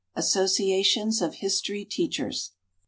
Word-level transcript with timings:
Associations 0.15 1.21
of 1.21 1.35
History 1.35 1.85
Teachers. 1.85 2.53